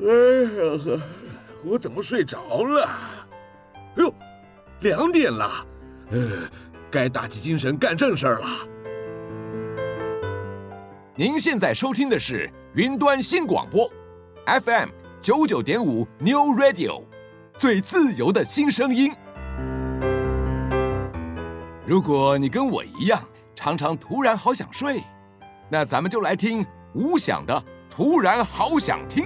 [0.00, 1.00] 哎呀呵，
[1.64, 2.88] 我怎么睡着了？
[3.96, 4.12] 哎呦，
[4.80, 5.66] 两点了，
[6.10, 6.18] 呃，
[6.90, 8.46] 该打起精神干正事儿了。
[11.14, 13.88] 您现在收听的是云端新广播
[14.46, 14.88] ，FM
[15.22, 17.04] 九九点五 New Radio，
[17.56, 19.12] 最自由的新声音。
[21.86, 23.22] 如果你跟我一样，
[23.54, 25.04] 常常突然好想睡，
[25.70, 27.54] 那咱们就来听吴响的
[27.88, 29.24] 《突然好想听》。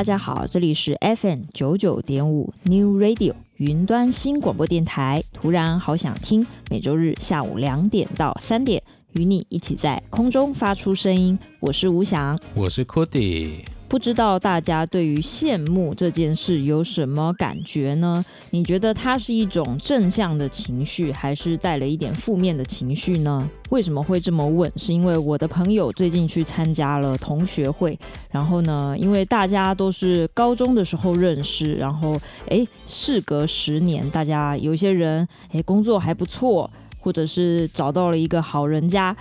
[0.00, 5.22] 大家好，这里是 FM 九九点五 New Radio 云端新广播电台。
[5.30, 11.38] 突然好想听，每周日下午两点到三点，与你一起在空中发出声音。
[11.60, 13.56] 我是吴翔，我是 Cody。
[13.90, 18.24] 不知道大家对于羡慕这件事有什么感觉呢？
[18.50, 23.50] 你觉得它是一种正向的情绪，还是带了一点负面的情绪呢？
[23.70, 24.70] 为什么会这么问？
[24.76, 27.98] 是因为我的朋友最近去参加了同学会，
[28.30, 32.16] 然后呢，因为大家都是高中的时候认识，然后
[32.46, 39.16] 诶，事隔十年，大家有些人诶工作还不错，或者是找到了一个好人家。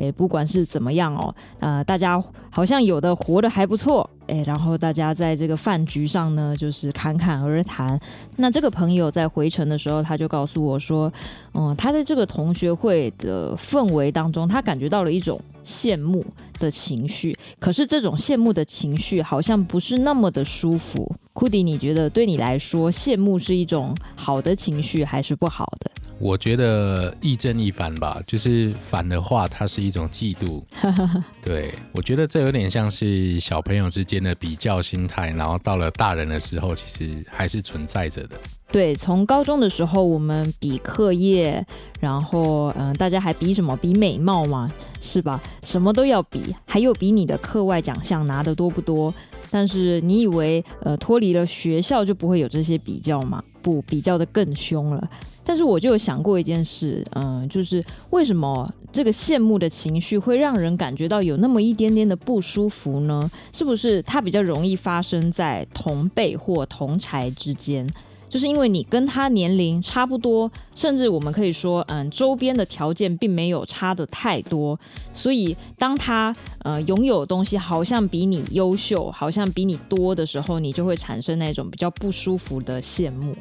[0.00, 8.00] 诶，不管是怎么样哦，呃，大家好像有的活得还不错，诶，然后大家在这个饭局上呢，就是侃侃而谈。
[8.36, 11.12] 那这个朋友在回程的时候，他就告诉我说，
[11.52, 16.24] 嗯，他在这个同学会的氛围当中，他感觉到了一种羡慕
[16.58, 17.36] 的情绪。
[17.58, 21.14] 可是这种羡慕的情绪好像不是那么的舒服。
[21.34, 25.90] 库迪，你觉得对你来说，羡慕是一种好的情绪还是不好的？
[26.20, 30.62] 我觉得亦正亦反吧，就是反的话，它是一种嫉妒。
[31.42, 38.36] 对，我觉得这有点像是小朋友之间的比较心态，然后到了大人的时候，其实还是存在着的。
[38.70, 41.66] 对，从高中的时候我们比课业，
[41.98, 43.74] 然后嗯、呃，大家还比什么？
[43.78, 44.70] 比美貌嘛，
[45.00, 45.40] 是吧？
[45.62, 49.12] 什么都要比，还有比你的课外奖项拿的多不多。
[49.50, 53.42] 但是你以为呃脱离了学校就不会有这些比较吗？
[53.62, 55.04] 不，比较的更凶了。
[55.44, 63.28] 但是我就有想过一件事，嗯，就是为什么这个羡慕的情绪会让人感觉到有那么一点点的不舒服呢？
[63.52, 67.88] 是不是它比较容易发生在同辈或同才之间？
[68.28, 74.78] 就是因为你跟他年龄差不多，甚至我们可以说，嗯，周边的条件并没有差得太多，
[75.12, 83.34] 所以当他呃拥有的东西好像比你优秀，好像比你多的时候，你就会产生那种比较不舒服的羡慕。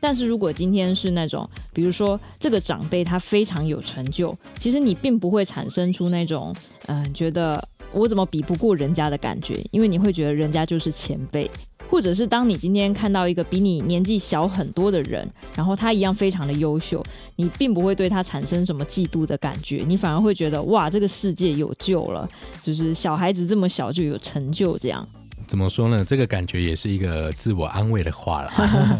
[0.00, 6.54] 但是如果今天是那种，比如说这个长辈他非常有成就，其实你并不会产生出那种
[6.86, 7.62] 嗯觉得
[7.92, 11.50] 我怎么比不过人家的感觉，因为你会觉得人家就是前辈。
[11.88, 17.02] 或者是当你今天看到一个比你年纪小很多的人，然后他一样非常的优秀，
[17.34, 22.30] 你并不会对他产生什么嫉妒的感觉，你反而会觉得哇，这个世界有救了，
[22.60, 25.04] 就是小孩子这么小就有成就这样。
[25.50, 26.04] 怎么说呢？
[26.06, 28.50] 这个感觉也是一个自我安慰的话了。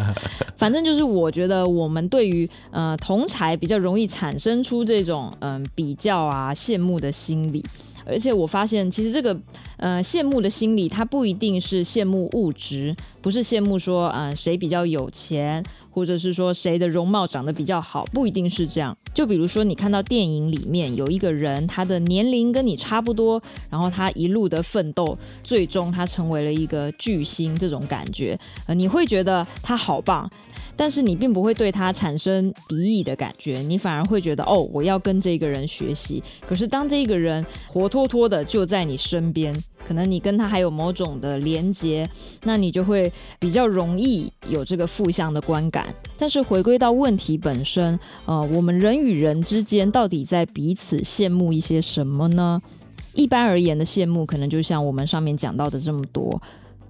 [0.59, 7.65] 反正就是我觉得我们对于呃同才比较容易产生出这种嗯、比较啊羡慕的心理。
[8.11, 9.39] 而且我发现，其实这个，
[9.77, 18.97] 呃，羡慕的心理，它不一定是羡慕物质，不是羡慕说，呃，谁比较有钱，或者是说谁的容貌长得比较好，不一定是这样。
[19.15, 30.31] 就比如说，你看到电影里面有一个人，他的年龄跟你差不多，然后他一路的奋斗，最终他成为了一个巨星，这种感觉，呃，你会觉得他好棒。
[30.81, 36.23] 但是你并不会对他产生敌意的感觉，你反而会觉得哦，我要跟这个人学习。
[36.49, 39.55] 可是当这个人活脱脱的就在你身边，
[39.87, 42.09] 可能你跟他还有某种的连接，
[42.45, 45.95] 那你就会比较容易有这个负向的观感。
[46.17, 52.59] 但是回归到问题本身，呃，我们人与人之间到底在彼此羡慕一些什么呢？
[53.13, 56.41] 一般而言的羡慕，可能就像我们上面讲到的这么多。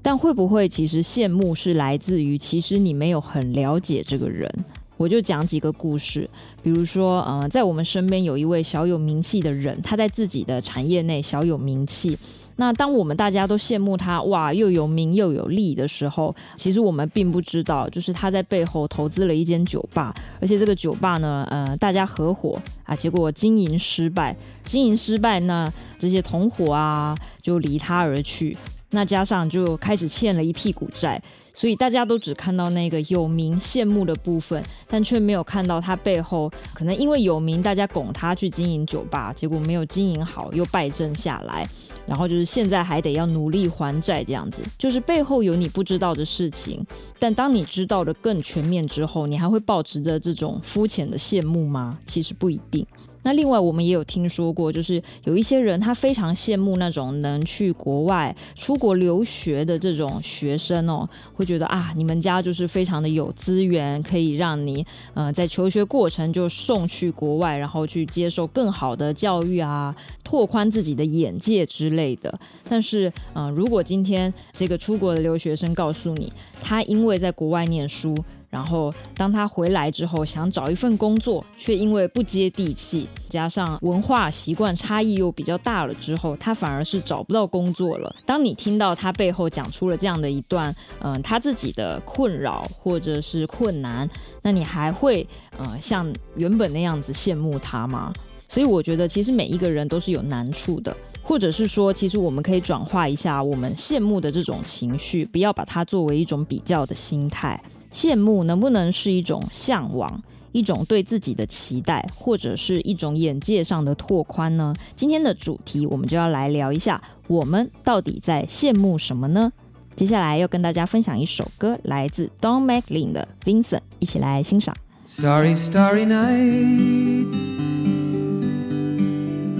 [0.02, 4.50] 但会不会其实羡慕是来自于其实你没有很了解这个人？
[4.96, 6.28] 我就讲几个故事，
[6.62, 12.18] 比如说，呃，在我们身边有一位小有名气的人，他在自己的产业内小有名气。
[12.56, 28.54] 那当我们大家都羡慕他，哇，又有名又有利的时候，其实我们并不知道，就是他在背后投资了一间酒吧，而且这个酒吧呢，呃，大家合伙啊，结果经营失败，经营失败呢，这些同伙啊就离他而去。
[28.90, 31.22] 那加上就开始欠了一屁股债，
[31.54, 41.68] 所以大家都只看到那个有名羡慕的部分，但却没有看到他背后可能因为有名，大家拱他去经营酒吧，结果没有经营好，又败阵下来，
[42.06, 46.84] 然后就是现在还得要努力还债这样子，就是背后有你不知道的事情。
[47.18, 51.96] 但当你知道的更全面之后，你还会保持着这种肤浅的羡慕吗？
[52.06, 52.84] 其实不一定。
[53.22, 69.94] 那另外，我们也有听说过，就是有一些人他非常羡慕那种能去国外出国留学的这种学生哦，会觉得啊，你们家就是非常的有资源，可以让你呃在求学过程就送去国外，然后去接受更好的教育啊，
[70.24, 72.32] 拓宽自己的眼界之类的。
[72.68, 78.16] 但是，呃，如果今天这个出国的留学生告诉你，他因为在国外念书。
[78.50, 88.12] 然后，当他回来之后，想找一份工作，却因为不接地气，加上文化习惯差异又比较大了之后，他反而是找不到工作了。
[88.26, 94.08] 当你听到他背后讲出了这样的一段，嗯、他自己的困扰或者是困难，
[94.42, 95.24] 那你还会
[95.56, 98.12] 呃像原本那样子羡慕他吗？
[98.48, 107.62] 所以我觉得，其实每一个人都是有难处的，或者是说，其实我们可以转化一下我们羡慕的这种情绪，不要把它作为一种比较的心态。
[107.92, 110.22] 羡慕能不能是一种向往，
[110.52, 114.72] 一种对自己的期待，或者是一种眼界上的拓宽呢？
[114.94, 119.52] 今天的主题我们就要来聊一下，我们到底在羡慕什么呢？
[119.96, 124.74] 接下来要跟大家分享一首歌，来自 Don McLean 的 Vincent，一起来欣赏。
[125.06, 127.26] Starry, starry night,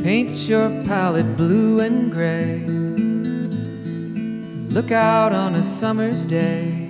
[0.02, 2.60] paint your palette blue and gray.
[4.72, 6.89] Look out on a summer's day.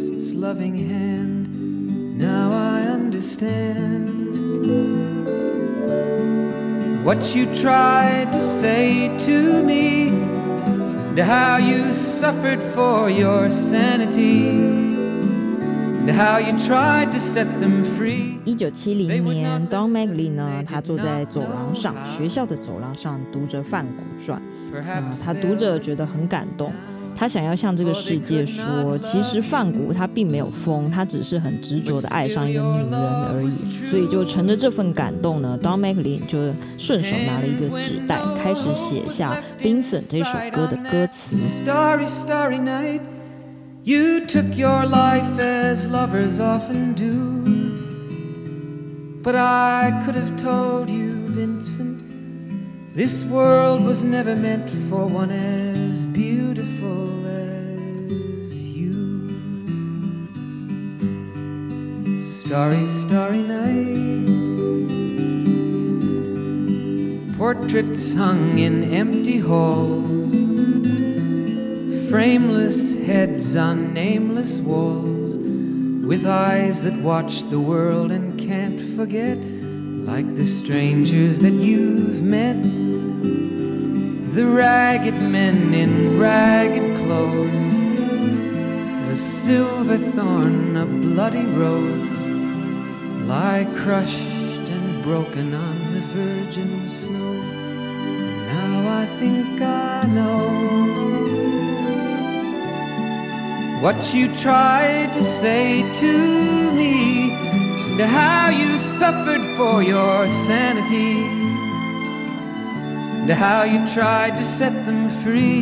[0.41, 2.17] loving hand.
[2.17, 4.09] Now I understand
[7.05, 14.49] what you tried to say to me, and how you suffered for your sanity,
[15.99, 18.39] and how you tried to set them free.
[18.43, 24.39] 一九七零年，Don McLean 呢，他坐在走廊上，学校的走廊上读着《梵谷传》，
[24.73, 26.73] 嗯，他读着觉得很感动。
[27.15, 33.51] 他想要向这个世界说，其实梵谷他并没有疯，他只是很执着的爱上一个女人而已。
[33.51, 41.37] 所以就乘着这份感动呢，Don McLean 就顺手拿了一个纸袋，开始写下《Vincent》这首歌的歌词。
[41.63, 43.01] Starry, starry night,
[43.83, 47.43] you took your life as lovers often do,
[49.23, 52.00] but I could have told you, Vincent,
[52.93, 57.25] this world was never meant for one as beautiful.
[57.25, 59.31] As you.
[62.21, 64.41] Starry, starry night.
[67.37, 70.31] Portraits hung in empty halls.
[72.09, 75.37] Frameless heads on nameless walls.
[75.37, 79.37] With eyes that watch the world and can't forget.
[79.37, 82.80] Like the strangers that you've met.
[84.33, 87.79] The ragged men in ragged clothes.
[89.11, 92.31] A silver thorn, a bloody rose
[93.27, 97.33] lie crushed and broken on the virgin snow.
[98.53, 100.47] Now I think I know
[103.81, 111.15] what you tried to say to me, and how you suffered for your sanity,
[113.21, 115.61] and how you tried to set them free.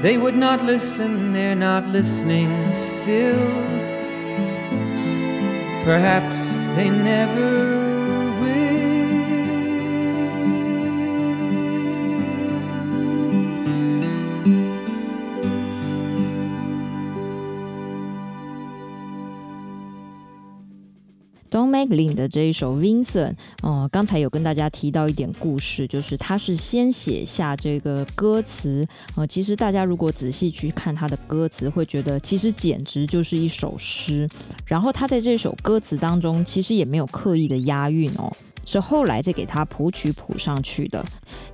[0.00, 3.46] They would not listen, they're not listening still.
[5.84, 6.40] Perhaps
[6.76, 7.91] they never
[22.14, 28.86] 的这一首 Vincent，哦、刚才有跟大家提到一点故事，就是他是先写下这个歌词，
[29.16, 34.28] 呃，其实大家如果仔细去看他的歌词，会觉得其实简直就是一首诗。
[34.66, 38.32] 然后他在这首歌词当中，其实也没有刻意的押韵哦。
[38.64, 41.04] 是后来再给他谱曲谱上去的。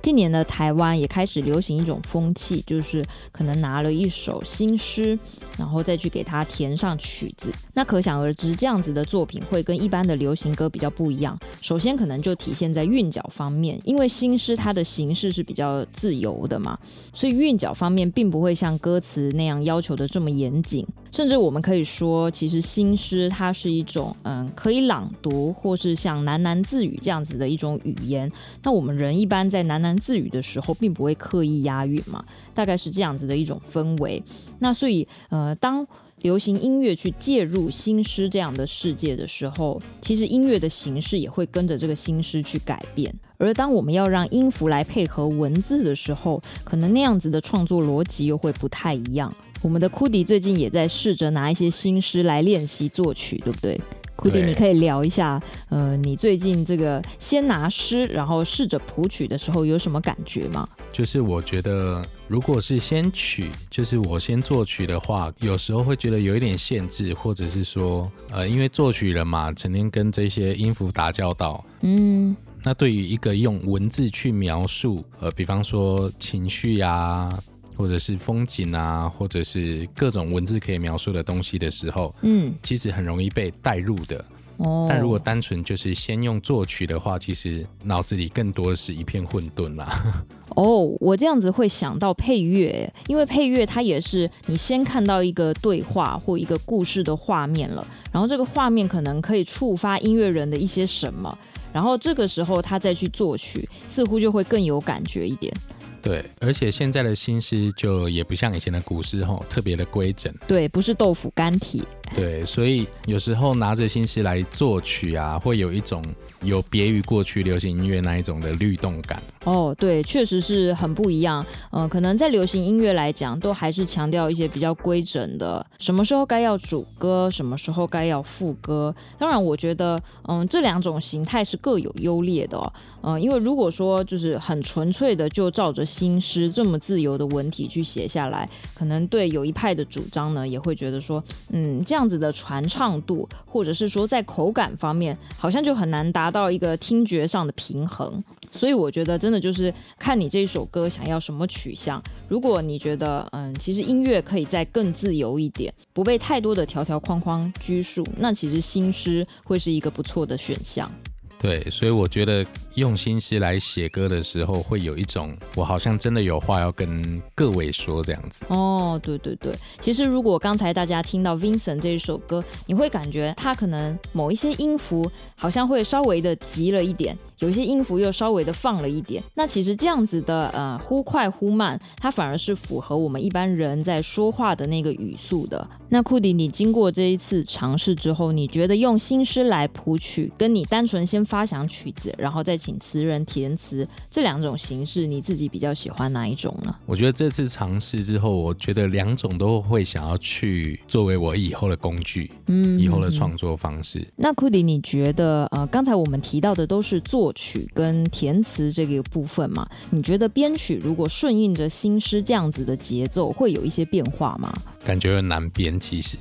[0.01, 5.17] 近年的台湾也开始流行一种风气，就是可能拿了一首新诗，
[5.57, 7.51] 然后再去给他填上曲子。
[7.73, 11.37] 那可想而知，这样子的作品会跟一般的流行歌比较不一样。
[11.61, 16.77] 首先，可能就体现在韵脚方面，因为新诗它的形式是比较自由的嘛，
[17.13, 20.85] 所以韵脚方面并不会像歌词那样要求的这么严谨。
[21.11, 28.31] 甚至我们可以说，其实新诗它是一种嗯，可以朗读或是像喃喃自语这样子的一种语言。
[28.63, 34.21] 那我们人一般在喃喃自语的时候，并不会刻意押韵嘛，大概是这样子的一种氛围。
[34.59, 35.87] 那所以呃，当
[36.21, 43.13] 流行音乐去介入新诗这样的世界的时候，其实音乐的形式也会跟着这个新诗去改变。
[43.37, 49.33] 而当我们要让音符来配合文字的时候，可能那样子的创作逻辑又会不太一样。
[49.61, 53.79] 我们的库迪最近也在试着拿一些新诗来练习作曲，对不对？
[54.19, 60.67] 库迪，你可以聊一下，呃，你最近这个先拿诗，然后试着谱曲的时候有什么感觉吗？
[60.91, 77.39] 就是我觉得，如果是先曲，就是我先作曲的话，有时候会觉得有一点限制，或者是说，呃，因为作曲人嘛，成天跟这些音符打交道，嗯，那对于一个用文字去描述，呃，比方说情绪呀、啊。
[77.79, 84.23] 或者是风景啊，或者是各种文字可以描述的东西的时候，嗯，其实很容易被带入的。
[84.57, 89.87] 哦，但如果单纯就是先用作曲的话，其实脑子里更多的是一片混沌啦。
[90.57, 101.33] 哦，我这样子会想到配乐，因为配乐它也是你先看到一个对话或一个故事的画面了，然后这个画面可能可以触发音乐人的一些什么，
[101.71, 105.53] 然后这个时候他再去作曲，似乎就会更有感觉一点。
[106.01, 110.33] 对，而且现在的新诗就也不像以前的古诗吼，特别的规整。
[110.47, 111.83] 对，不是豆腐干体。
[112.13, 116.03] 对，所以有时候拿着新诗来作曲啊，会有一种
[116.41, 119.21] 有别于过去流行音乐那一种的律动感。
[119.45, 121.45] 哦，对，确实是很不一样。
[121.71, 128.93] 嗯、可能在流行音乐来讲，都还是强调一些比较规整的，什么时候该要主歌，什么时候该要副歌。
[129.17, 132.59] 当然，我觉得，嗯，这两种形态是各有优劣的。
[133.01, 148.23] 嗯、因为如果说就是很纯粹的就照着新诗这么自由的文体去写下来，可能对有一派的主张呢，也会觉得说，嗯，这样样子的传唱度，或者是说在口感方面，好像就很难达到一个听觉上的平衡。
[148.51, 152.01] 所以我觉得真的就是看你这首歌想要什么取向。
[152.29, 160.89] 如果你觉得，嗯，其实音乐可以再更自由一点，不被太多的条条框框拘束，那其实新诗会是一个不错的选项。
[161.37, 162.45] 对，所以我觉得
[162.75, 168.45] 用心思来写歌的时候，会有一种我好像真的有话要跟各位说这样子。
[168.49, 177.17] 哦，对对对，其实如果刚才大家听到 Vincent 这一首歌，你会感觉他可能某一些音符好像会稍微的急了一点。
[177.39, 185.65] 有一些音符又稍微的放了一点，那其实这样子的呃忽快忽慢，它反而是符合我们一般人在说话的那个语速的。
[185.87, 196.75] 那库迪，你经过这一次尝试之后，你觉得用心思来谱曲，跟你单纯先发想曲子，然后再请词人填词这两种形式，你自己比较喜欢哪一种呢？
[196.85, 204.05] 我觉得这次尝试之后，我觉得两种都会想要去作为我以后的工具，嗯，以后的创作方式。
[204.15, 206.99] 那库迪，你觉得呃刚才我们提到的都是。
[206.99, 214.53] 作曲跟填词这个部分嘛，你觉得编曲如果顺应着新诗这样子的节奏，会有一些变化吗？
[214.83, 216.17] 感觉很难编，其实。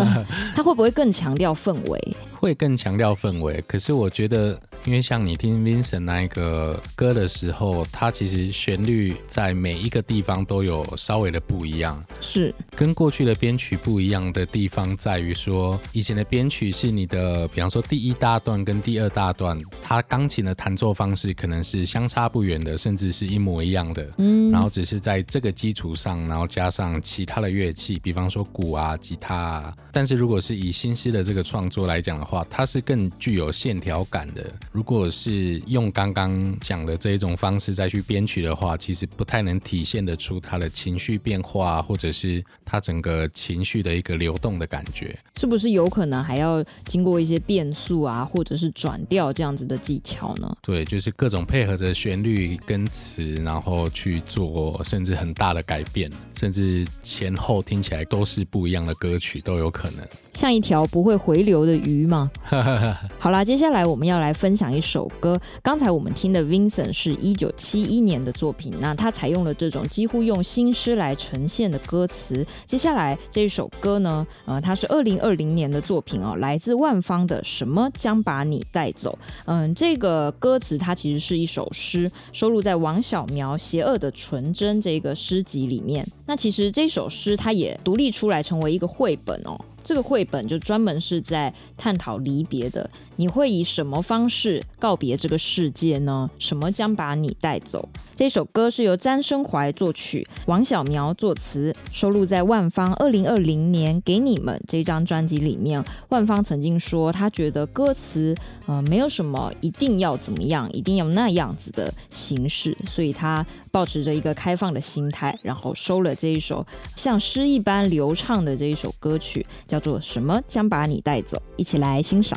[0.54, 2.16] 他会不会更强调氛围？
[2.38, 29.74] 会更强调氛围，可是我觉得因为像你听 Vincent 那一个歌的时候，它其实旋律在每一个地方都有稍微的不一样，是跟过去的编曲不一样的地方在于说，以前的编曲是你的，比方说第一大段跟第二大段，它钢琴的弹奏方式可能是相差不远的，甚至是一模一样的，嗯，然后只是在这个基础上，然后加上其他的乐器，比方说鼓啊、吉他啊。
[29.92, 34.50] 但是如果是以新诗的这个创作来讲的话，它是更具有线条感的。
[34.72, 45.18] 如果是用刚刚讲的这一种方式再去编曲的话，其实不太能体现得出他的情绪变化，或者是他整个情绪的一个流动的感觉。
[45.36, 50.56] 是不是有可能还要经过一些变速啊，或者是转调这样子的技巧呢？
[50.62, 60.06] 对，就是各种配合着旋律跟词，然后去做甚至很大的改变，甚至前后听起来都是不一样的歌曲都有可能。
[60.32, 62.30] 像一条不会回流的鱼吗？
[63.18, 65.40] 好啦，接下来我们要来分享一首歌。
[65.62, 72.46] 刚才我们听的 Vincent 是一九七一年的作品，那他采用了这种几乎用新诗来呈现的歌词。
[72.66, 79.18] 接下来这一首歌呢，呃，它是二零二零年的作品哦，来自万芳的《什么将把你带走》。
[79.46, 86.06] 嗯，这个歌词它其实是一首诗，收录在王小苗《邪恶的纯真》这个诗集里面。
[86.26, 89.58] 那其实这首诗它也独立出来成为一个绘本哦。
[89.82, 96.30] 这个绘本就专门是在探讨离别的，你会以什么方式告别这个世界呢？
[96.38, 97.88] 什么将把你带走？
[98.14, 105.82] 这首歌是由詹生怀作曲，王小苗作词，收录在万芳二零二零年《给你们》这张专辑里面。
[106.10, 108.34] 万芳曾经说，他觉得歌词
[108.66, 119.46] 呃没有什么一定要怎么样，一定要那样子的形式，所以他抱持着一个开放的心态，然后收了这一首像诗一般流畅的这一首歌曲。
[119.70, 121.40] 叫做什么将把你带走？
[121.56, 122.36] 一起来欣赏。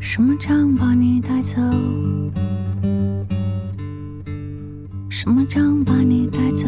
[0.00, 1.60] 什么将把你带走？
[5.10, 6.66] 什么将把你带走？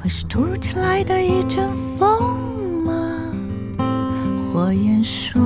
[0.00, 3.32] 会是突如其来的一阵风吗？
[4.52, 5.40] 火焰说。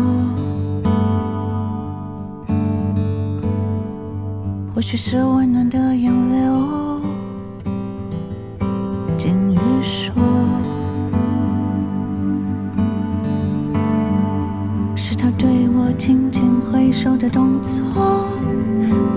[4.77, 7.01] 或许是温暖的洋流，
[9.17, 10.13] 金鱼说，
[14.95, 17.83] 是他对我轻轻挥手的动作，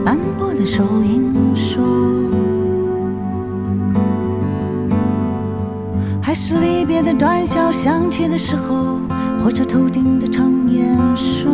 [0.05, 1.83] 斑驳的手印说，
[6.21, 8.97] 还是离别的短箫响起的时候，
[9.43, 11.49] 火车头顶的长烟说。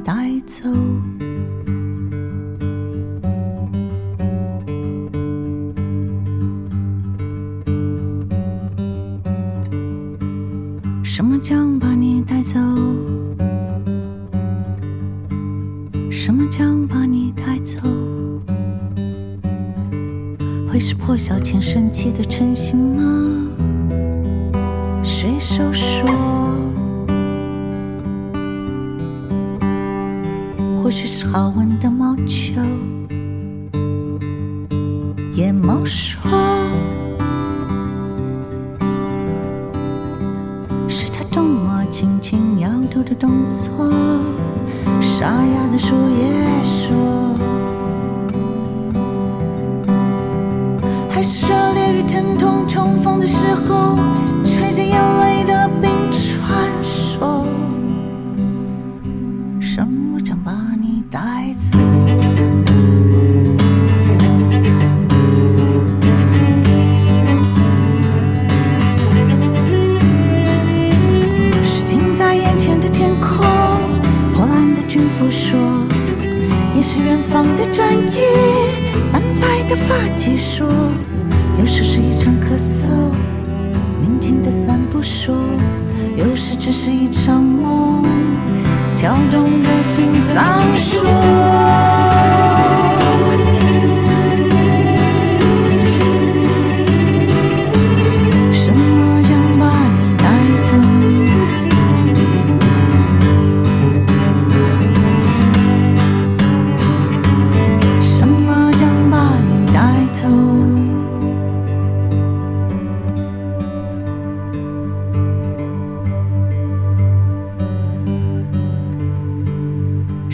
[0.00, 0.64] 带走
[11.02, 12.60] 什么将把你带走？
[16.10, 17.80] 什么将把你带走？
[20.70, 23.48] 会是破晓前升起的晨星吗？
[25.02, 26.06] 水手说，
[31.06, 32.60] 是好闻的毛球。
[35.34, 36.18] 野猫说。
[41.90, 43.90] 轻轻摇头的动作，
[45.00, 46.94] 沙哑的树叶说，
[51.08, 53.96] 还是热烈与疼痛重逢的时候，
[54.44, 55.27] 吹着眼泪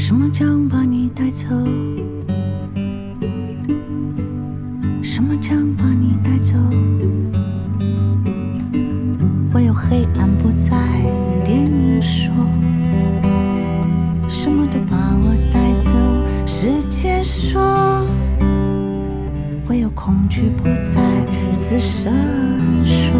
[0.07, 1.47] 什么将把你带走？
[5.03, 6.55] 什么将把你带走？
[9.55, 10.77] 唯有黑暗不在。
[11.43, 12.31] 电影说，
[14.29, 15.93] 什么都把我带走。
[16.47, 18.07] 时间说，
[19.71, 21.01] 唯有恐惧不在。
[21.51, 22.12] 死神
[22.85, 23.11] 说，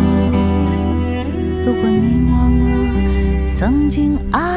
[1.64, 4.54] 如果你忘了曾经爱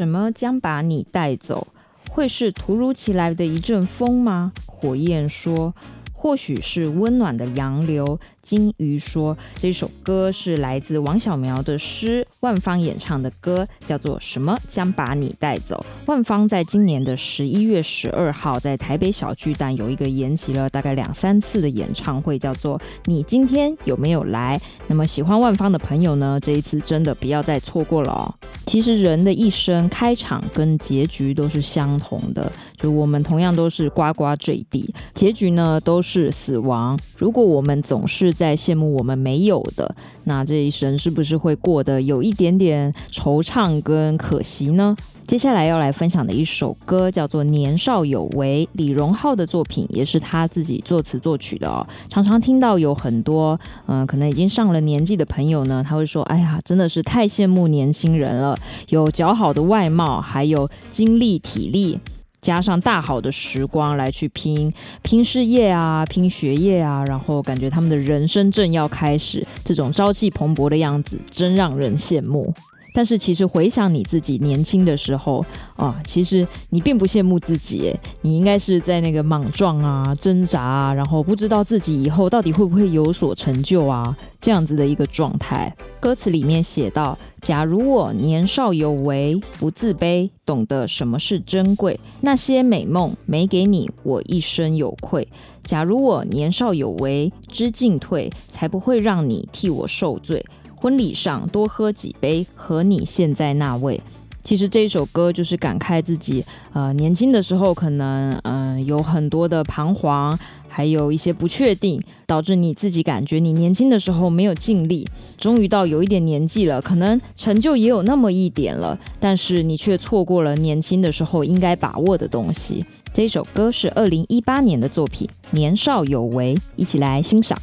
[0.00, 1.66] 什么将把你带走？
[2.08, 4.50] 会是突如其来的一阵风吗？
[4.64, 5.74] 火焰说。
[6.14, 8.18] 或许是温暖的洋流。
[8.42, 15.84] 金鱼说：“这首歌是来自王小苗的诗，万芳演唱的歌，叫做《什么将把你带走》。
[16.06, 24.58] 万芳在今年的十一月十二号在台北小巨蛋有一个延期了大概两三次的演唱会，叫做《你今天有没有来》。
[24.86, 28.34] 那么喜欢万芳的朋友呢，这一次真的不要再错过了哦。
[28.66, 36.98] 其实人的一生开场跟结局都是相同的，就我们同样都是呱呱坠地，结局呢都是死亡。
[37.16, 44.96] 如果我们总是在羡慕我们没有的，那这一生是不是会过得有一点点惆怅跟可惜呢？
[45.26, 51.86] 接下来要来分享的一首歌叫做《年少有为》，李荣浩的作品，也是他自己作词作曲的哦。
[52.08, 58.56] 常常听到有很多嗯、可能已经上了年纪的朋友呢，他会说：“哎呀，真的是太羡慕年轻人了，
[58.88, 62.00] 有姣好的外貌，还有精力体力。”
[62.40, 64.72] 加上大好的时光来去拼
[65.02, 72.52] 拼事业啊，拼学业啊，然后感觉他们的人生正要开始，这种朝气蓬勃的样子真让人羡慕。
[72.92, 75.44] 但是其实回想你自己年轻的时候
[75.76, 85.74] 啊，其实你并不羡慕自己，你应该是在那个莽撞啊、挣扎啊，然后不知道自己以后到底会不会有所成就啊，这样子的一个状态。
[86.00, 95.28] 歌词里面写到：假如我年少有为，不自卑，懂得什么是珍贵，那些美梦没给你，我一生有愧。
[95.62, 100.44] 假如我年少有为，知进退，才不会让你替我受罪。
[100.80, 104.00] 婚礼上多喝几杯，和你现在那位。
[104.42, 122.82] 其实这一首歌就是感慨自己，呃，年轻的时候可能，嗯、有很多的彷徨，还有一些不确定，导致你自己感觉你年轻的时候没有尽力，终于到有一点年纪了，可能成就也有那么一点了，但是你却错过了年轻的时候应该把握的东西。
[123.12, 127.60] 这首歌是二零一八年的作品，《年少有为》，一起来欣赏。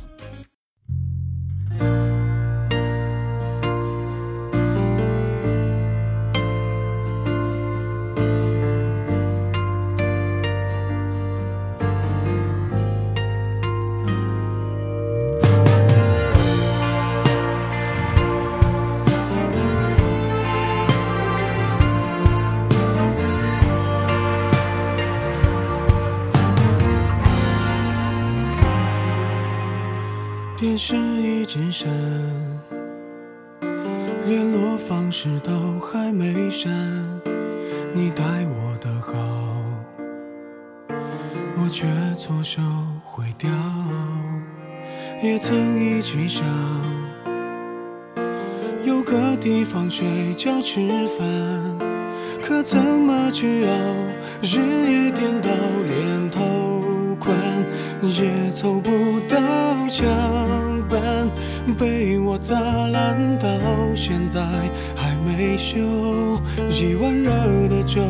[34.25, 36.71] 联络方式都还没删。
[37.93, 39.13] 你待我的好，
[41.57, 42.61] 我却错手
[43.03, 43.49] 毁掉。
[45.23, 46.45] 也曾一起想，
[48.83, 50.79] 有个地方睡觉吃
[51.17, 51.25] 饭，
[52.41, 53.71] 可怎么去熬？
[54.43, 55.49] 日夜颠倒，
[55.87, 57.35] 连头款
[58.03, 59.39] 也凑不到
[59.87, 60.05] 墙
[61.77, 63.47] 被我砸烂到
[63.95, 64.41] 现在
[64.95, 65.77] 还没修。
[66.69, 67.31] 一碗热
[67.67, 68.01] 的粥，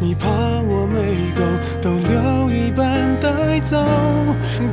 [0.00, 1.42] 你怕我没够，
[1.80, 3.76] 都留一半带走，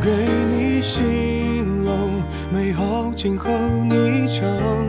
[0.02, 0.10] 给
[0.50, 2.22] 你形容
[2.52, 3.50] 美好今后，
[3.84, 4.44] 你常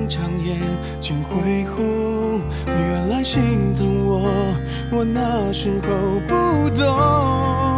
[0.08, 0.58] 常眼
[1.00, 4.30] 睛会红，原来心疼我，
[4.90, 7.69] 我那时候不懂。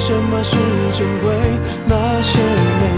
[0.00, 0.56] 什么是
[0.96, 1.34] 珍贵，
[1.86, 2.38] 那些
[2.80, 2.97] 美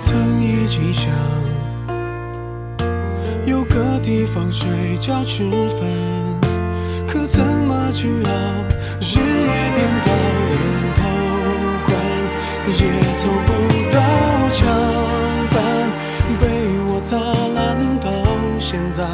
[0.00, 1.12] 曾一起想
[3.44, 5.88] 有个地方睡觉吃饭，
[7.06, 8.30] 可怎么去熬？
[9.00, 10.08] 日夜颠倒，
[10.50, 10.56] 连
[10.94, 11.00] 头
[11.84, 11.88] 款
[12.68, 12.80] 也
[13.16, 13.50] 凑不
[13.90, 13.98] 到
[14.50, 14.58] 墙
[15.50, 15.56] 板，
[16.38, 16.42] 被
[16.86, 17.58] 我砸烂
[17.98, 18.06] 到
[18.60, 19.04] 现在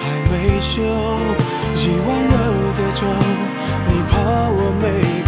[0.00, 0.80] 还没修。
[1.74, 2.32] 一碗热
[2.76, 3.06] 的粥，
[3.88, 4.12] 你怕
[4.48, 5.19] 我没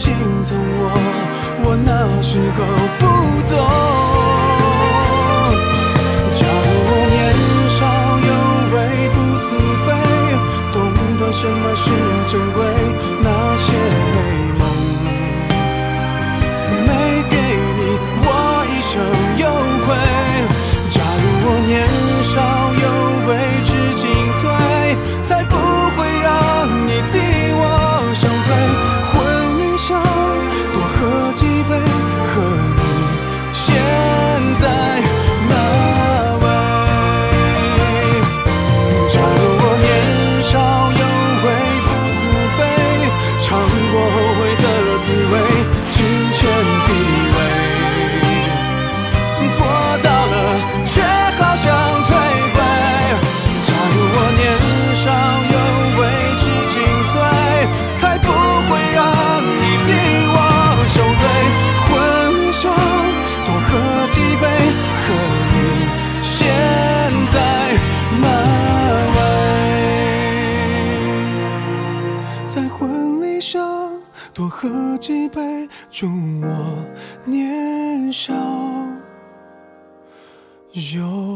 [0.00, 0.14] 心
[0.46, 0.82] 疼我，
[1.62, 2.58] 我那时候
[2.98, 3.04] 不
[3.44, 3.52] 懂。
[6.40, 7.20] 假如我年
[7.76, 7.78] 少
[8.24, 8.30] 有
[8.72, 8.74] 为
[9.12, 9.48] 不自
[9.84, 9.88] 卑，
[10.72, 10.76] 懂
[11.18, 11.84] 得什么是
[12.32, 12.58] 珍贵，
[13.20, 13.28] 那
[75.90, 76.06] 祝
[76.42, 76.86] 我
[77.24, 78.32] 年少
[80.72, 81.29] 有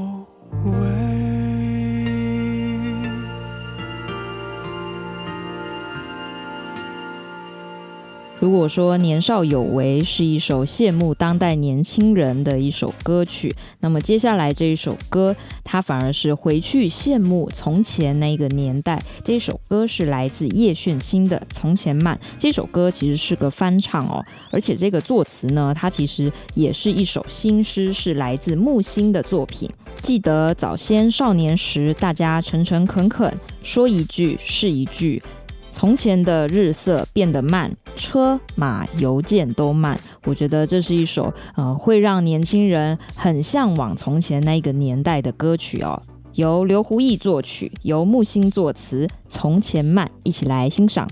[8.64, 19.02] 我说年少有为是一首羡慕当代年轻人的一首歌曲，那么接下来这一首歌，它反而是回去羡慕从前那个年代。
[19.22, 22.16] 这首歌是来自叶炫清的《从前慢》。
[22.38, 29.68] 这首歌其实是个翻唱哦，而且这个作词呢，它其实也是一首新诗，是来自木心的作品。
[30.00, 33.30] 记得早先少年时，大家诚诚恳恳
[33.62, 35.22] 说一句是一句。
[35.74, 39.98] 从前的日色变得慢，车马邮件都慢。
[40.24, 46.00] 我觉得这是一首呃，会让年轻人很向往从前那个年代的歌曲哦。
[46.34, 51.08] 由刘胡毅作曲，由木心作词，《从前慢》，一起来欣赏。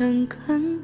[0.00, 0.79] 诚恳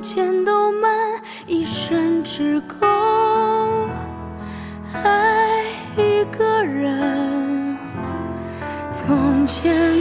[0.00, 0.90] 钱都慢，
[1.46, 2.86] 一生只够
[5.04, 5.62] 爱
[5.96, 7.76] 一个人。
[8.90, 9.99] 从前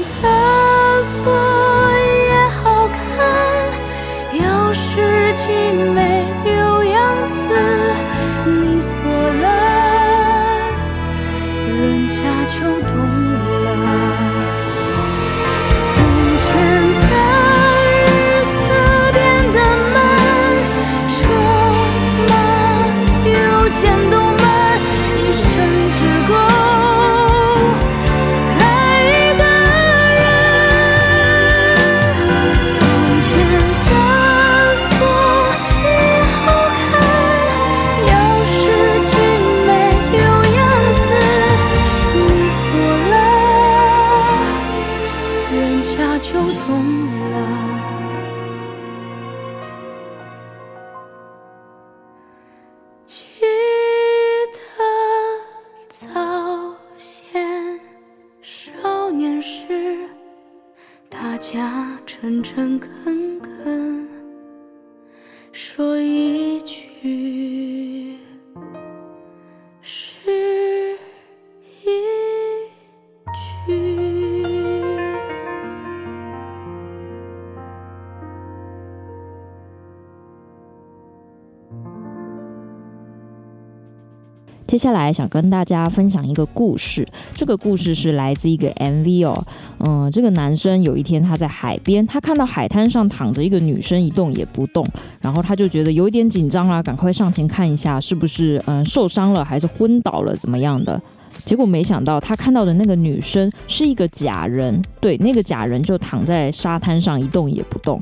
[84.69, 87.03] 接下来想跟大家分享一个故事，
[87.33, 89.43] 这个故事是来自一个 MV 哦，
[89.79, 94.85] 嗯，这个男生有一天他在海边，他看到海滩上躺着一个女生一动也不动，
[95.21, 101.01] 然后他就觉得有点紧张啦，赶快上前看一下是不是嗯受伤了还是昏倒了怎么样的，
[101.43, 107.99] 结果没想到他看到的那个女生是一个假人，对，那个假人就躺在沙滩上一动也不动，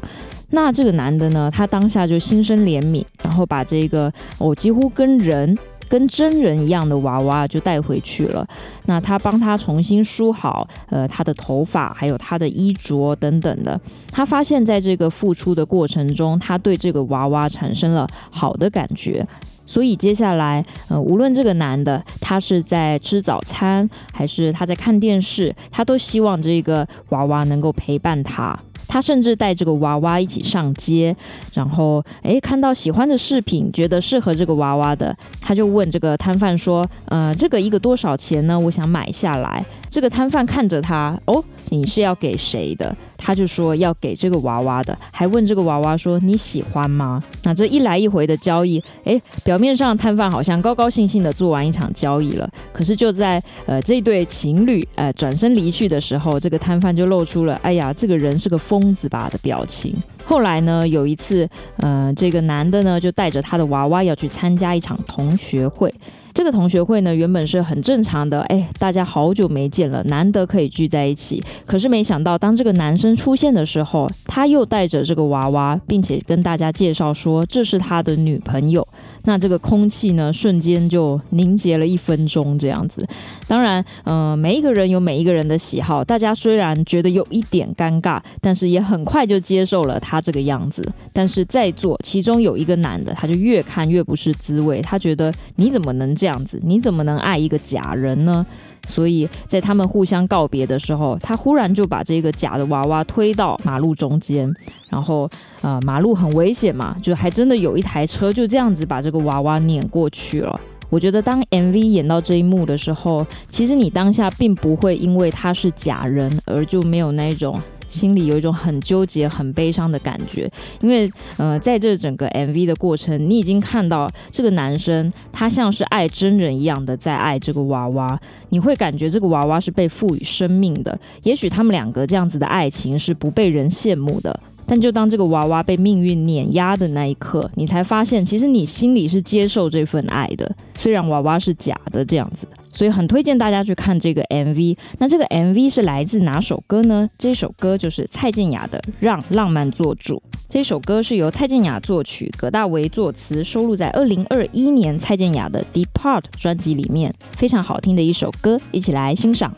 [0.50, 5.58] 那这个男的呢，他当下就心生怜悯，然后把这个哦几乎跟人。
[5.90, 8.48] 跟真人一样的娃娃就带回去了。
[8.86, 13.80] 那他帮他重新梳好，呃，他的头发，还有他的衣着等等的。
[14.12, 19.28] 他发现，在这个付出的过程中，他对这个娃娃产生了好的感觉。
[19.66, 28.58] 所以接下来，呃，无论这个男的他是在吃早餐，还是他在看电视，他都希望这个娃娃能够陪伴他。
[28.88, 31.16] 他甚至带这个娃娃一起上街，
[31.54, 38.60] 然后诶，看到喜欢的饰品，觉得适合这个娃娃的，他就问这个摊贩说：“呃，这个一个多少钱呢？
[38.60, 42.96] 我想买下来。”这个摊贩看着他，哦，你是要给谁的？
[43.18, 59.96] 他就说要给这个娃娃的，还问这个娃娃说：“你喜欢吗？”那这一来一回的交易，诶，表面上摊贩好像高高兴兴的做完一场交易了，可是就在呃这对情侣呃转身离去的时候，这个摊贩就露出了“哎呀，这个人是个疯子吧”的表情。
[60.24, 65.94] 后来呢，有一次，嗯、这个男的呢就带着他的娃娃要去参加一场同学会。
[66.38, 71.44] 这个同学会呢，原本是很正常的，哎，大家好久没见了，难得可以聚在一起。
[71.66, 78.88] 可是没想到，当这个男生出现的时候，他又带着这个娃娃，并且跟大家介绍说这是他的女朋友。
[79.28, 83.06] 那这个空气呢，瞬间就凝结了一分钟这样子。
[83.46, 86.02] 当然，嗯、每一个人有每一个人的喜好。
[86.02, 90.82] 大家虽然觉得有一点尴尬，但是也很快就接受了他这个样子。
[91.12, 94.82] 但是在座其中有一个男的，他就越看越不是滋味。
[94.82, 96.58] 他觉得你怎么能这样子？
[96.64, 98.46] 你怎么能爱一个假人呢？
[98.86, 104.50] 所以在他们互相告别的时候，他忽然就把这个假的娃娃推到马路中间，
[104.88, 110.60] 然后呃，马路很危险嘛，就还真的有一台车就这样子把这个娃娃碾过去了。
[110.90, 117.60] 我觉得当 MV 演到这一幕的时候，其实你当下并不会因为他是假人而就没有那种。
[117.90, 120.52] 心里有一种很纠结、很悲伤的感觉，
[120.82, 131.00] 因为呃，在这整个 MV 的过程，你已经看到这个男生他像是爱真人一样的在爱这个娃娃，你会感觉这个娃娃是被赋予生命的。
[131.24, 134.38] 也许他们两个这样子的爱情是不被人羡慕的。
[134.68, 142.46] 但就当这个娃娃被命运碾压的那一刻，你才发现，其实你心里是接受这份爱的，虽然娃娃是假的这样子。
[142.70, 144.78] 所以很推荐大家去看这个 MV。
[145.00, 147.10] 那这个 MV 是来自哪首歌呢？
[147.18, 150.16] 这首歌就是蔡健雅的《让浪漫做主》。
[150.48, 159.52] 这首歌是由蔡健雅作曲，葛大为作词，收录在二零二一年蔡健雅的《Depart》专辑里面，非常好听的一首歌，一起来欣赏。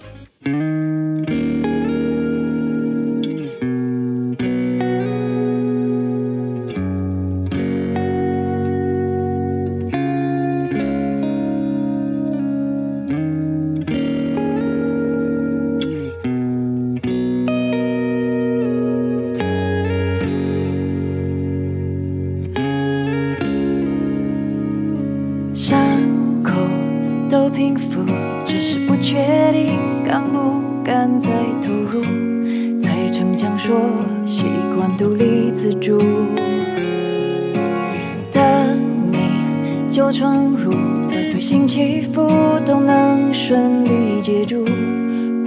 [40.40, 42.30] 你旧床褥在随心起伏
[42.66, 44.64] 都能顺利接住，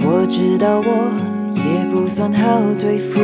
[0.01, 1.09] 我知道我
[1.55, 3.19] 也不算好对付。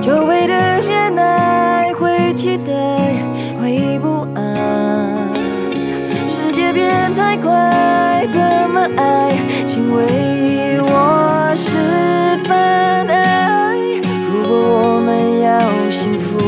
[0.00, 2.72] 久违的恋爱会期待，
[3.60, 5.30] 会不安，
[6.26, 8.40] 世界变太快，怎
[8.70, 9.36] 么爱？
[9.66, 11.76] 请为我示
[12.44, 13.76] 范爱。
[14.28, 16.38] 如果我们要幸福，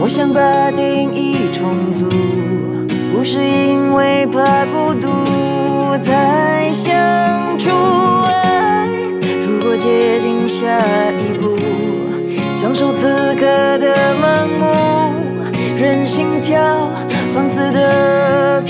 [0.00, 2.08] 我想把定义重组，
[3.18, 5.08] 不是因为怕孤独
[6.04, 6.94] 才想
[7.58, 7.68] 出
[8.22, 8.86] 爱。
[9.44, 10.64] 如果接近下
[11.10, 11.58] 一步。
[12.54, 13.40] 享受此刻
[13.78, 15.14] 的盲目，
[15.76, 16.88] 任心跳
[17.34, 18.62] 放肆的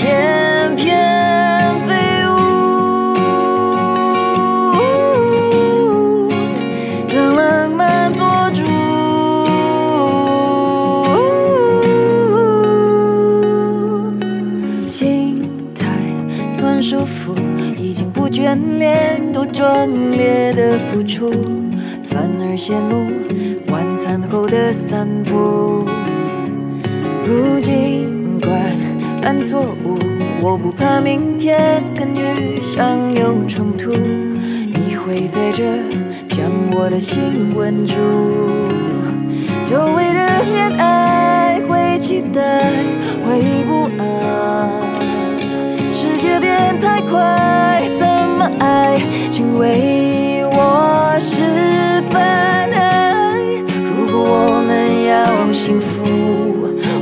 [19.69, 21.29] 热烈的付出，
[22.03, 23.05] 反而羡慕。
[23.71, 25.85] 晚餐后的散步，
[27.23, 27.69] 如今
[28.39, 28.51] 尽管
[29.21, 29.99] 犯错误，
[30.41, 33.91] 我不怕明天跟雨相有冲突。
[33.91, 35.63] 你会在这
[36.25, 37.95] 将我的心稳住。
[39.63, 42.71] 久违的恋爱会期待，
[43.23, 44.88] 会不安。
[46.39, 48.99] 变太快，怎么爱？
[49.29, 52.21] 请为我示范
[52.71, 53.35] 爱。
[54.11, 56.03] 我们要幸福，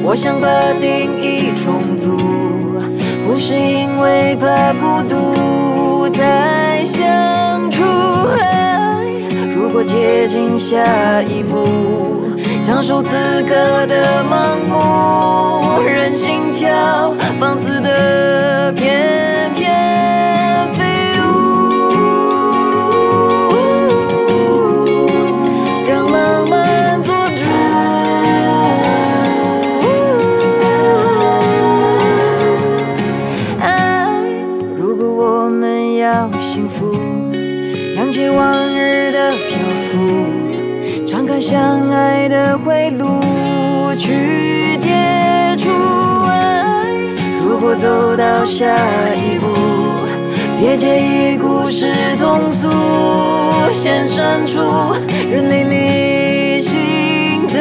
[0.04, 0.48] 我想把
[0.80, 2.18] 定义重组，
[3.26, 7.84] 不是因为怕孤独才想出
[8.40, 9.06] 爱。
[9.56, 12.37] 如果接近下一步，
[12.68, 13.10] 享受此
[13.44, 20.84] 刻的盲目，任心跳放肆的翩翩飞
[21.22, 21.24] 舞，
[25.88, 27.44] 让浪漫做主，
[33.62, 34.20] 爱。
[34.78, 36.92] 如果我们要幸福，
[37.96, 39.96] 谅解往日的漂浮，
[41.06, 41.87] 敞开想。
[43.98, 44.90] 去接
[45.58, 45.70] 触
[46.28, 46.86] 爱。
[47.44, 48.66] 如果走到下
[49.16, 49.48] 一步，
[50.60, 52.70] 别介意故事通俗，
[53.72, 54.60] 先删除
[55.30, 57.60] 人类理性的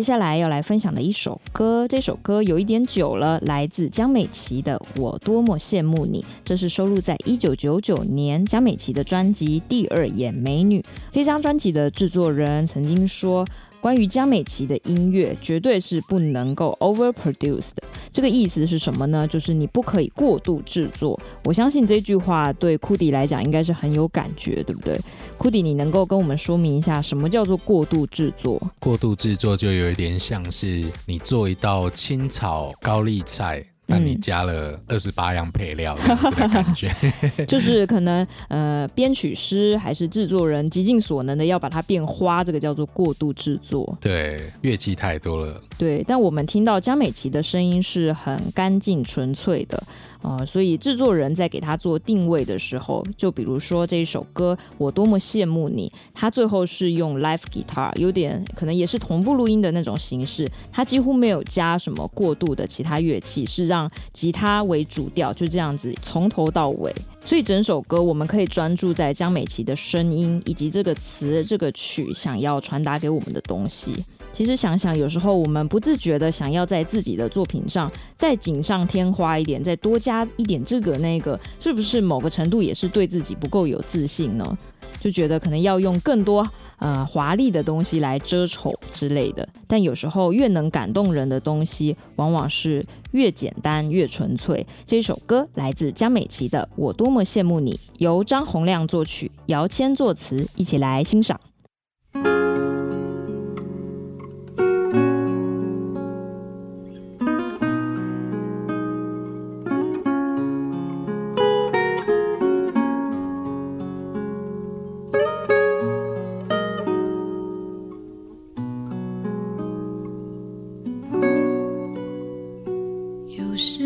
[0.00, 10.80] 接下来要来分享的一首歌，这首歌有一点久了，来自江美琪的《我多么羡慕你》，这是收录在一九九九年江美琪的专辑《第二眼美女》。
[11.10, 13.44] 这张专辑的制作人曾经说。
[13.82, 17.79] 关于江美琪的音乐，绝对是不能够 overproduce 的。
[18.20, 19.26] 这个意思是什么呢？
[19.26, 21.18] 就是你不可以过度制作。
[21.44, 25.00] 我相信这句话对库迪来讲应该是很有感觉，对不对？
[25.38, 28.60] 库迪，你能够跟我们说明一下什么叫做过度制作？
[28.78, 33.64] 过度制作就有一点像是你做一道清炒高丽菜。
[33.90, 36.90] 那你加了二十八样配料这样子的感觉，
[37.46, 43.98] 就是可能呃编曲师还是制作人极尽所能的要把它变花，这个叫做过度制作。
[44.00, 45.60] 对，乐器太多了。
[45.76, 49.82] 对，但我们听到江美琪的声音是很干净纯粹的。
[50.22, 66.94] 啊、呃，所以制作人在给他做定位的时候，就比如说这一首歌，我多么羡慕你，他最后是用 live guitar，有点可能也是同步录音的那种形式，他几乎没有加什么过度的其他乐器，是让吉他为主调，就这样子从头到尾。
[67.24, 73.92] 所以整首歌我们可以专注在江美琪的声音以及这个词、这个曲想要传达给我们的东西。
[74.32, 84.58] 其实想想，有时候我们不自觉的想要在自己的作品上再锦上添花一点，再多加一点这个那个，是不是某个程度也是对自己不够有自信呢？
[84.98, 86.46] 就觉得可能要用更多
[86.78, 89.48] 呃华丽的东西来遮丑之类的。
[89.66, 94.66] 但有时候越能感动人的东西，往往是越简单越纯粹。
[94.84, 101.38] 这首歌来自江美琪的《我多么羡慕你》，由张洪亮作曲，姚谦作词，一起来欣赏。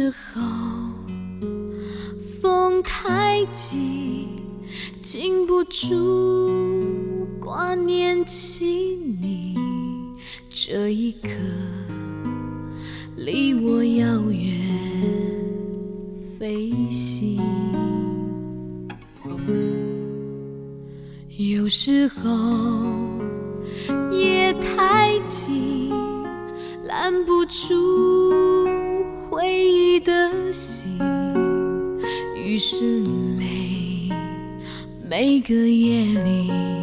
[0.05, 0.43] 时候
[2.43, 4.29] 风太急
[5.01, 8.67] 禁不住挂念起
[9.21, 9.57] 你。
[10.51, 11.29] 这一刻
[13.17, 14.61] 离我遥远
[16.39, 17.41] 飞行。
[21.39, 22.31] 有时候
[24.11, 25.91] 夜太急
[26.85, 28.24] 拦不住
[32.55, 32.85] 于是
[33.37, 34.09] 每
[35.03, 36.74] 每个夜里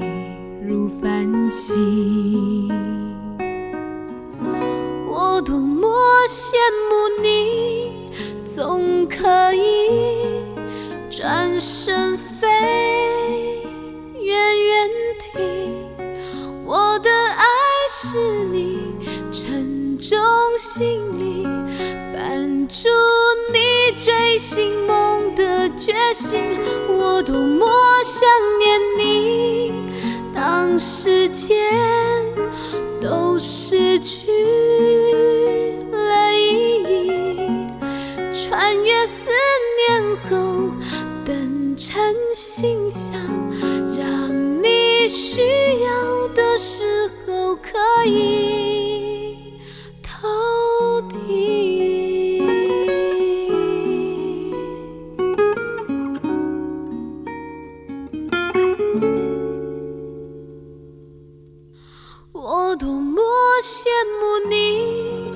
[64.61, 65.33] 你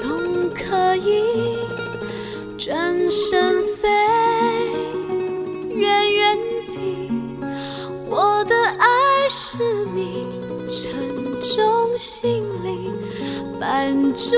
[0.00, 1.58] 总可以
[2.56, 3.88] 转身飞
[5.74, 7.10] 远远地，
[8.08, 9.58] 我的爱是
[9.94, 10.26] 你
[10.70, 10.92] 沉
[11.40, 12.92] 重行李，
[13.58, 14.36] 伴住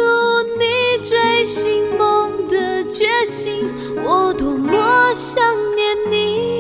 [0.59, 3.71] 你追星梦的决心，
[4.05, 6.60] 我多么想念你。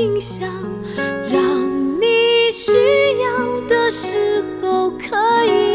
[0.00, 0.48] 心想，
[1.30, 2.72] 让你需
[3.20, 5.69] 要的时候可以。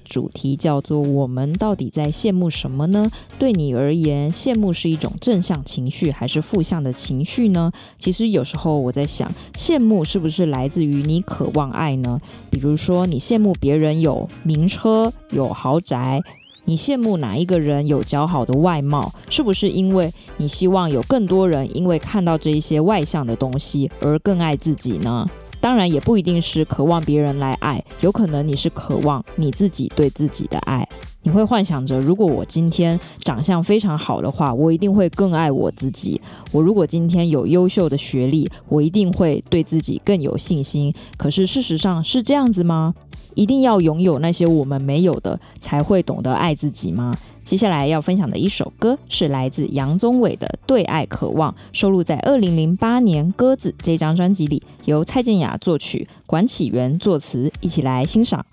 [0.00, 7.70] 主题叫做“我们到底在羡慕什么呢？”对你而言，羡慕是一种正向情绪还是负向的情绪呢？
[7.98, 12.20] 其实有时候我在想，羡慕是不是来自于你渴望爱呢？
[12.50, 16.20] 比如说，你羡慕别人有名车、有豪宅，
[16.64, 25.26] 你羡慕哪一个人有姣好的外貌，是不是因为你希望有更多人因为看到这一些外向的东西而更爱自己呢？
[25.60, 30.86] 当然也不一定是渴望别人来爱，有可能你是渴望你自己对自己的爱。
[31.22, 36.20] 你会幻想着，如果我今天长相非常好的话，我一定会更爱我自己。
[36.52, 40.94] 我如果今天有优秀的学历，我一定会对自己更有信心。
[41.16, 42.94] 可是事实上是这样子吗？
[43.34, 47.12] 一定要拥有那些我们没有的，才会懂得爱自己吗？
[47.48, 58.44] 接下来要分享的一首歌是来自杨宗纬的《对爱渴望》，收录在二零零八年《鸽子》这张专辑里，由蔡健雅作曲，管启源作词，一起来欣赏。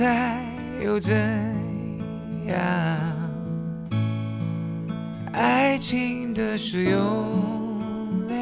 [0.00, 0.34] 在
[0.82, 1.14] 又怎
[2.46, 2.56] 样？
[5.30, 8.40] 爱情的使用量，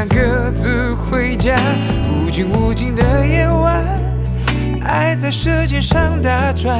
[0.00, 1.58] 想各自回家。
[2.24, 3.84] 无尽无尽的夜晚，
[4.82, 6.74] 爱在舌尖上打转，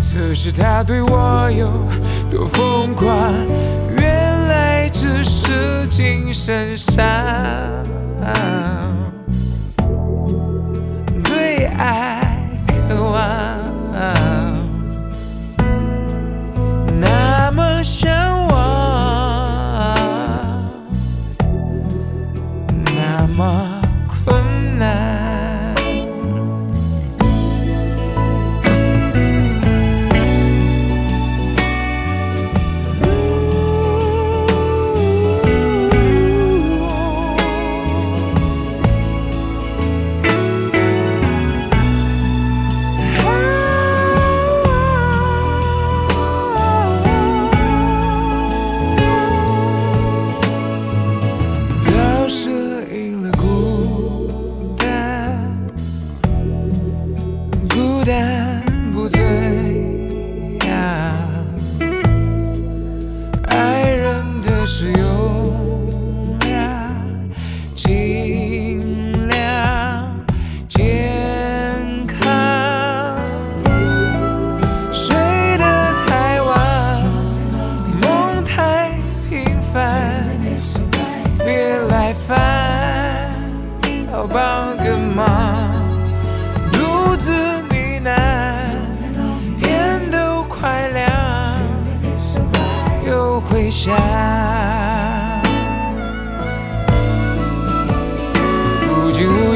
[0.00, 1.70] 测试他对我有
[2.28, 3.32] 多疯狂。
[3.96, 7.04] 原来只是精神上
[11.22, 12.48] 对爱
[12.88, 13.22] 渴望，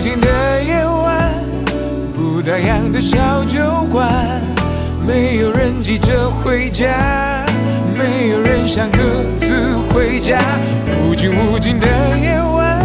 [0.01, 1.31] 无尽的夜晚
[2.17, 4.11] 不打烊的小酒馆
[5.07, 7.45] 没有人急着回家
[7.95, 8.99] 没有人想各
[9.37, 10.39] 自回家
[11.05, 11.87] 无尽无尽的
[12.19, 12.83] 夜晚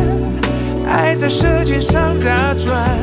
[0.89, 2.99] 爱在舌尖上打转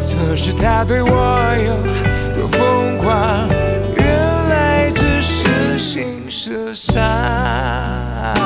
[0.00, 3.46] 测试他对我有多疯狂
[3.94, 8.43] 原来只是心事沙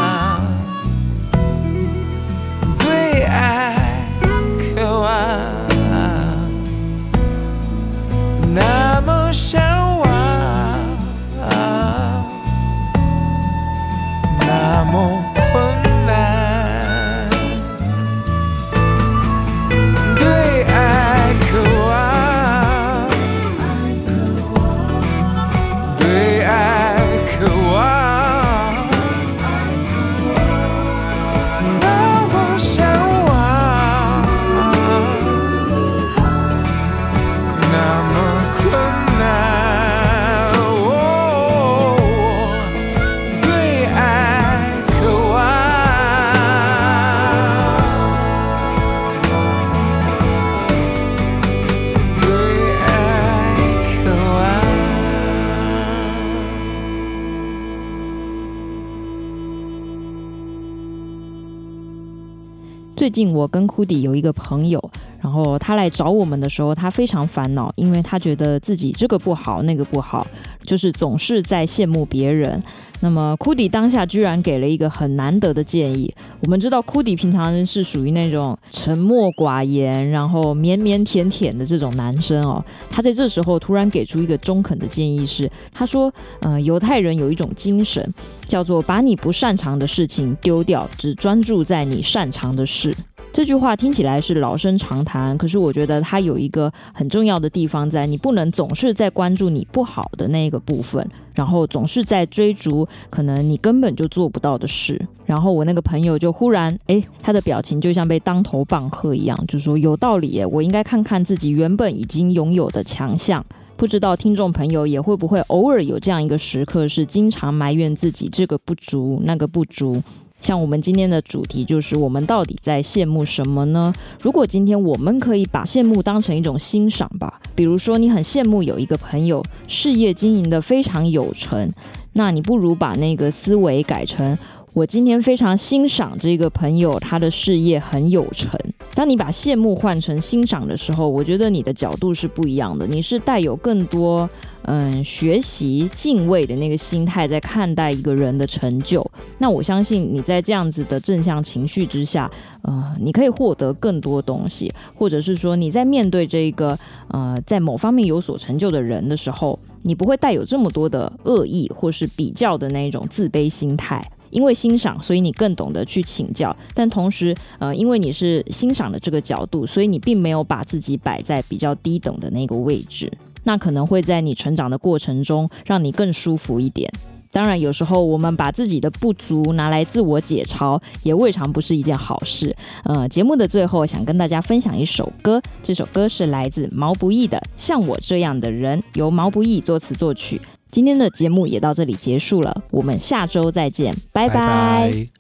[63.09, 64.79] 最近我跟库迪有一个朋友，
[65.19, 70.27] 然后他来找我们的时候，他非常烦恼，因为他觉得自己这个不好，那个不好，
[70.65, 72.63] 就是总是在羡慕别人。
[73.01, 76.13] 那么库迪当下居然给了一个很难得的建议。
[76.41, 82.65] 我们知道库迪平常是属于那种沉默寡言，然后腼腼腆腆的这种男生哦。
[82.91, 88.13] 他在这时候突然给出一个中肯的建议是，他说：“呃，犹太人有一种精神，
[88.47, 92.95] 叫做把你不擅长的事情丢掉，只专注在你擅长的事。”
[93.31, 101.07] 这句话听起来是老生常谈，可是我觉得它有一个很重要的地方在，你不能总是在关注你不好的那个部分，
[101.39, 105.01] 然后总是在追逐可能你根本就做不到的事。
[105.25, 113.45] 然后我那个朋友就忽然，哎，他的表情就像被当头棒喝一样，就说有道理，我应该看看自己原本已经拥有的强项。
[113.77, 120.03] 不知道听众朋友也会不会偶尔有这样一个时刻，是经常埋怨自己这个不足，那个不足。
[120.41, 123.93] 像我们今天的主题就是我们到底在羡慕什么呢？
[124.23, 131.71] 如果今天我们可以把羡慕当成一种欣赏吧，比如说你很羡慕有一个朋友事业经营的非常有成，
[132.13, 134.39] 那你不如把那个思维改成。
[134.75, 138.59] 我今天非常欣赏这个朋友，他的事业很有成。
[138.95, 142.87] 当你把羡慕换成欣赏的时候，我觉得你的角度是不一样的。
[142.87, 144.29] 你是带有更多
[144.63, 149.05] 嗯学习、敬畏的那个心态在看待一个人的成就。
[149.39, 152.31] 那我相信你在这样子的正向情绪之下，
[152.63, 164.05] 呃，你可以获得更多东西，或者是说你在面对这个呃在某方面有所成就的人的时候，你不会带有这么多的恶意或是比较的那一种自卑心态。
[164.31, 173.13] 因为欣赏，所以你更懂得去请教，但同时，呃，因为你是欣赏的这个角度，所以你并没有把自己摆在比较低等的那个位置，
[173.45, 176.93] 那可能会在你成长的过程中让你更舒服一点。
[177.31, 182.55] 当然，有时候我们把自己的不足拿来自我解嘲，也未尝不是一件好事。
[182.85, 190.41] 呃，节目的最后，想跟大家分享一首歌，这首歌是来自毛不易的《像我这样的人》，由毛不易作词作曲。
[190.71, 195.18] 今天的节目也到这里结束了，我们下周再见，拜拜。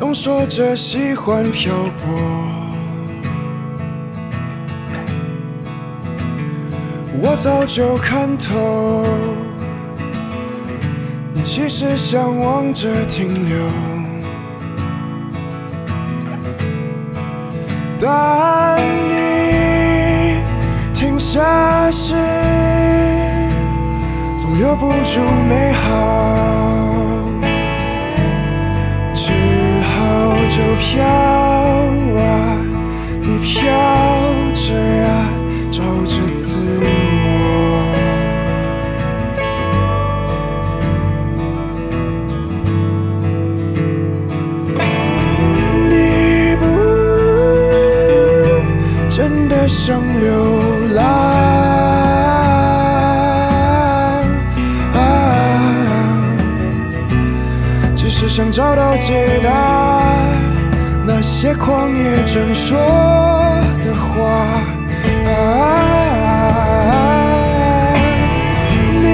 [0.00, 2.18] 总说着喜欢漂泊。
[7.20, 9.04] 我早就看透，
[11.34, 13.68] 你其实向往着停留，
[18.00, 20.40] 但你
[20.94, 22.14] 停下时，
[24.38, 26.79] 总留不住美好，
[30.60, 32.20] 就飘啊，
[33.22, 33.56] 你飘
[34.52, 35.08] 着呀，
[35.70, 36.84] 找着自我。
[45.88, 45.94] 你
[46.56, 46.62] 不
[49.08, 50.28] 真的想流
[50.94, 51.00] 浪，
[57.96, 59.79] 只是想找到解答
[61.40, 62.76] 些旷野正说
[63.80, 64.60] 的话。
[65.24, 65.30] 啊，
[69.00, 69.06] 你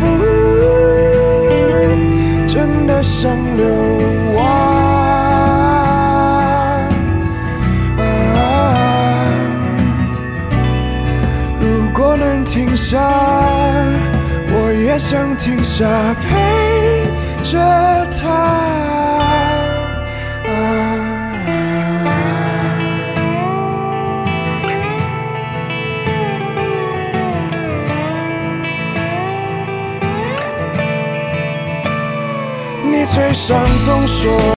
[0.00, 0.06] 不
[2.46, 3.66] 真的想流
[4.34, 4.38] 亡，
[7.98, 8.40] 啊，
[11.60, 12.98] 如果能停下，
[14.50, 15.84] 我也想停下
[16.22, 17.04] 陪
[17.42, 18.06] 着
[33.48, 34.38] 上总说。